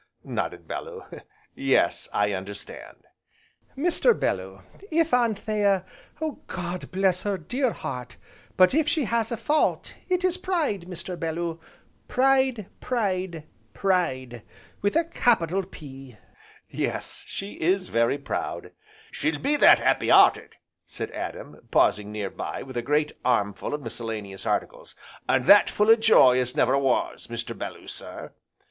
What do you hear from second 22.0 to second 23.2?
near by with a great